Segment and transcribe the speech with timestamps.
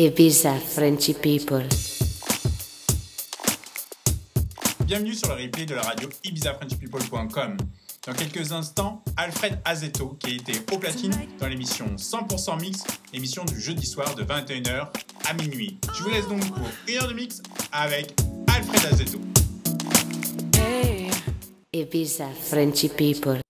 [0.00, 1.66] Ibiza Frenchy People.
[4.86, 7.56] Bienvenue sur le replay de la radio ibizafrenchpeople.com.
[8.06, 13.44] Dans quelques instants, Alfred Azeto, qui a été au platine dans l'émission 100% Mix, émission
[13.44, 14.86] du jeudi soir de 21h
[15.28, 15.80] à minuit.
[15.92, 17.42] Je vous laisse donc pour une heure de mix
[17.72, 18.14] avec
[18.46, 19.18] Alfred Azeto.
[21.72, 23.40] Ibiza Frenchy People.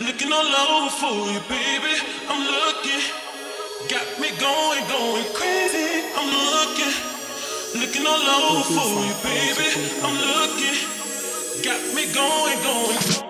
[0.00, 1.94] Looking all over for you, baby.
[2.28, 3.02] I'm looking.
[3.88, 6.04] Got me going, going crazy.
[6.16, 6.94] I'm looking.
[7.78, 9.68] Looking all over for you, baby.
[10.02, 10.78] I'm looking.
[11.62, 13.21] Got me going, going.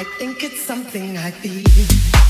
[0.00, 2.29] I think it's something I feel.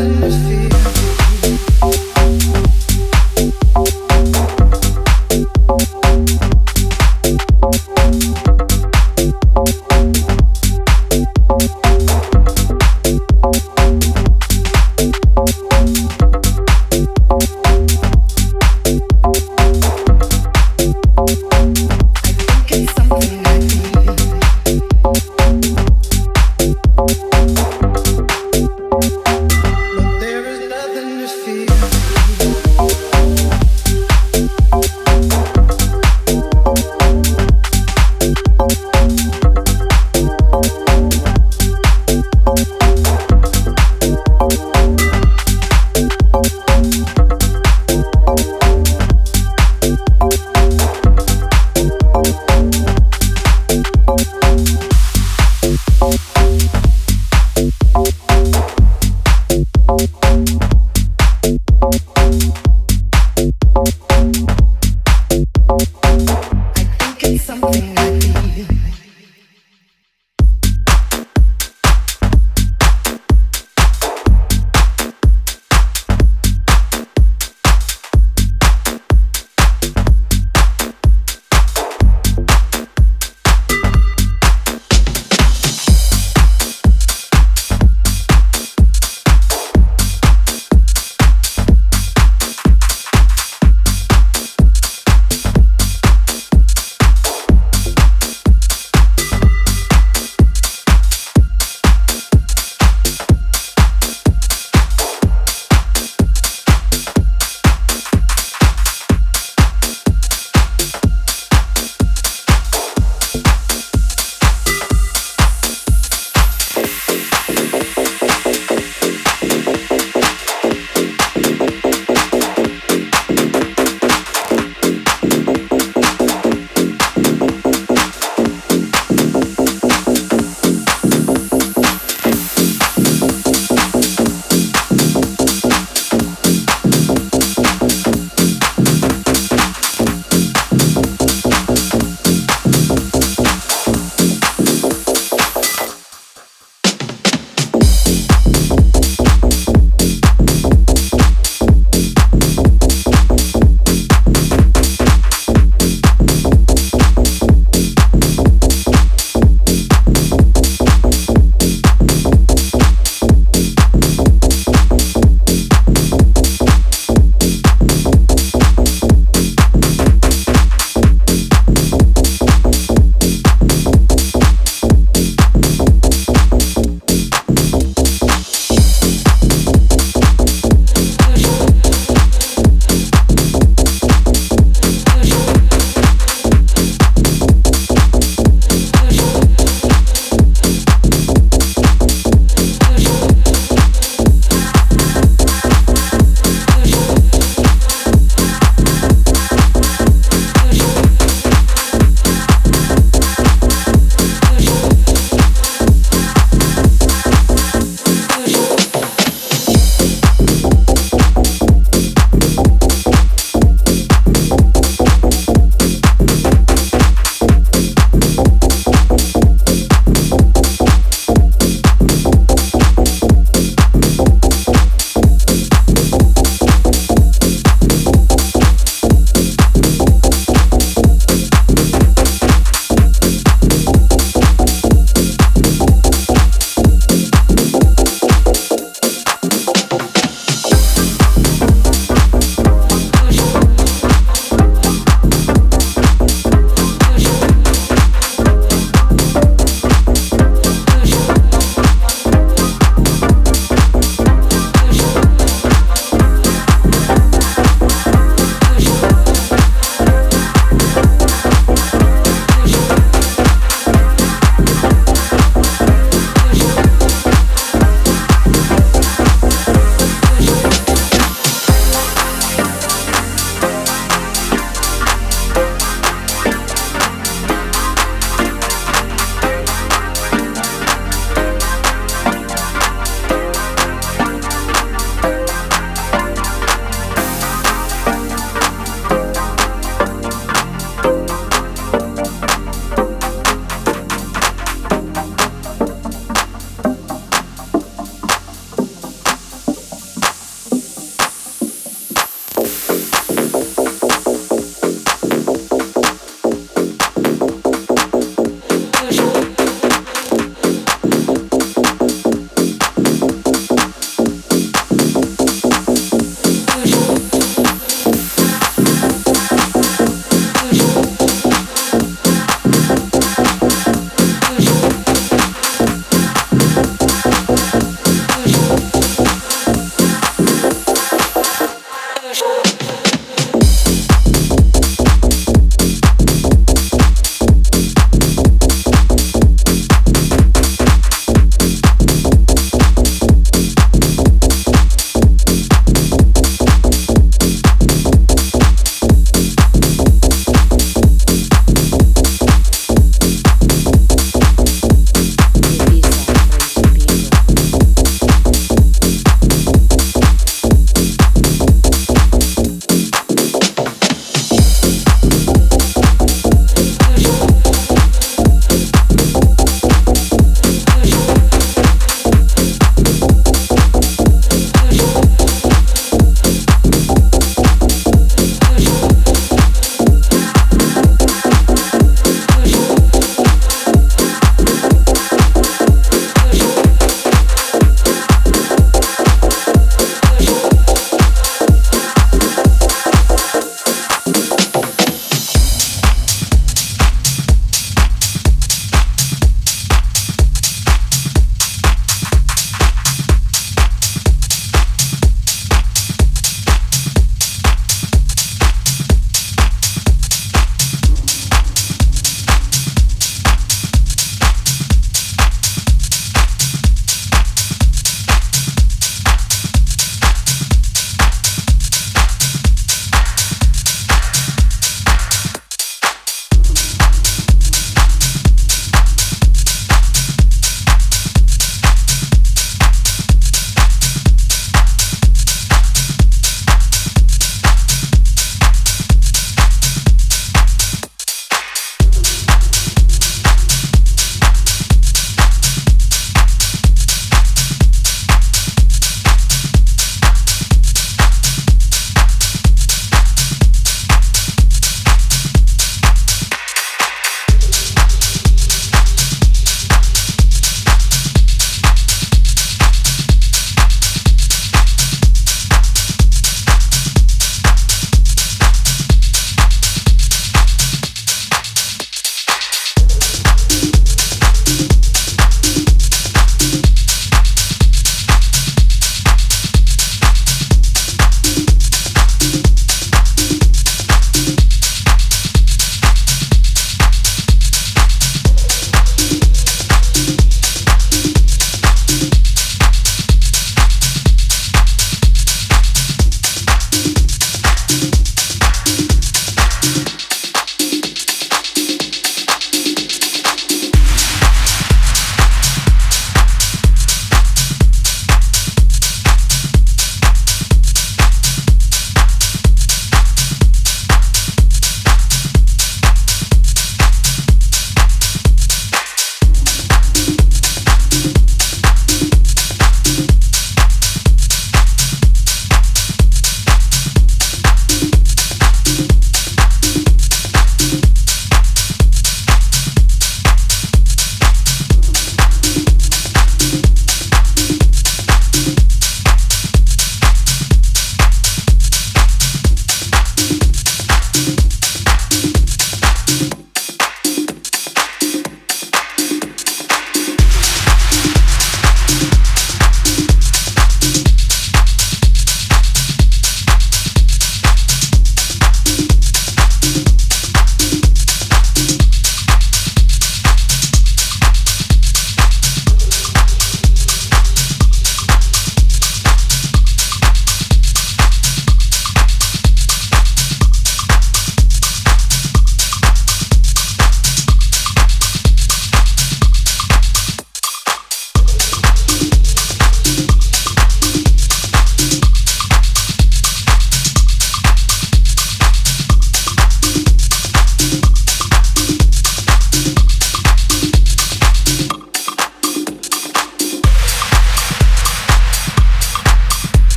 [0.00, 0.69] atmosphere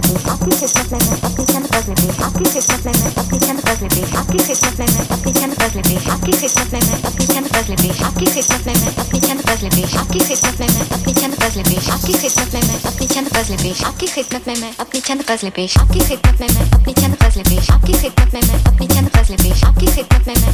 [0.00, 3.10] में भी आपकी खिस्मत में है अपनी चंद पल में भी आपकी खिस्मत में है
[3.20, 6.32] अपनी चंद पल में भी आपकी खिस्मत में है अपनी चंद पल में भी आपकी
[6.40, 9.58] खिस्मत में है अपनी चंद पल में भी आपकी खिस्मत में है अपनी चंद पल
[9.60, 12.78] में भी आपकी खिस्मत में है अपनी चंद पल में भी आपकी खिस्मत में है
[12.90, 16.00] अपनी चंद पल में भी आपकी खिस्मत में है अपनी चंद पल में भी आपकी
[16.00, 19.30] खिस्मत में है अपनी चंद पल में भी आपकी खिस्मत में है अपनी चंद पल
[19.30, 20.49] में भी आपकी खिस्मत में है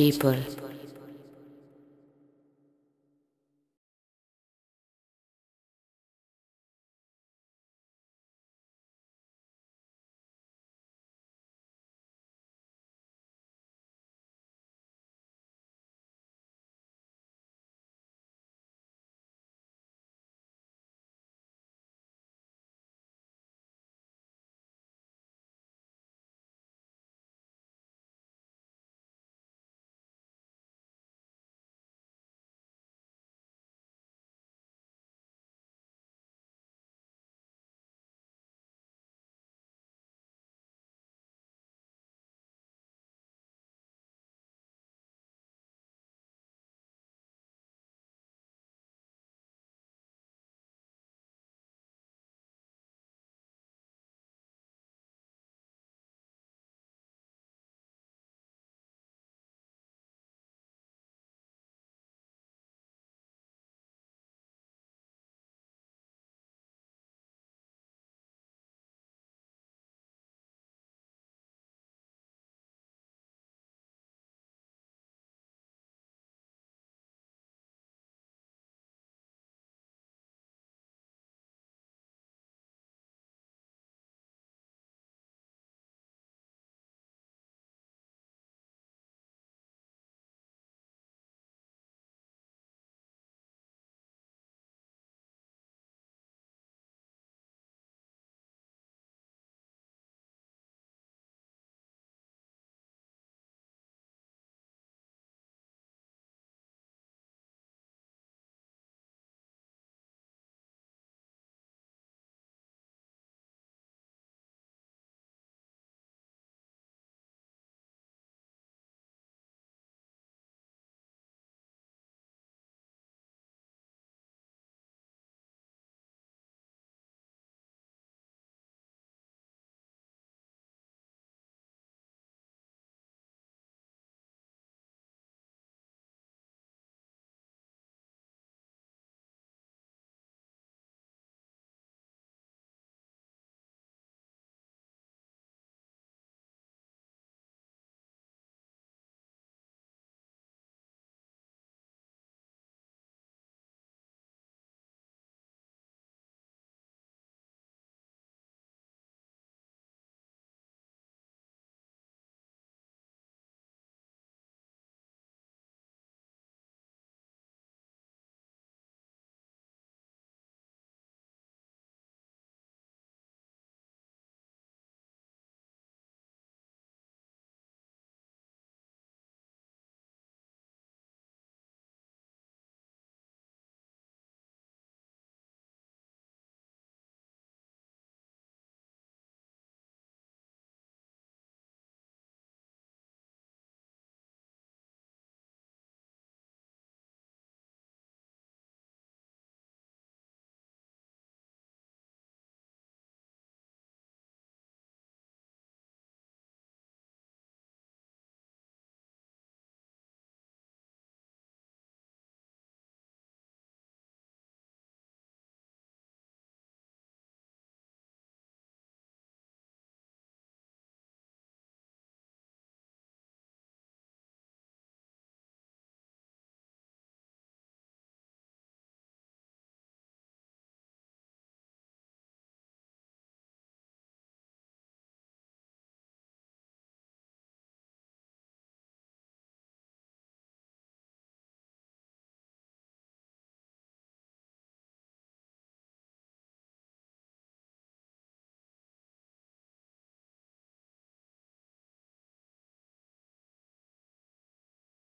[0.00, 0.49] people.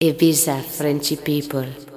[0.04, 1.93] Ibiza Frenchy people.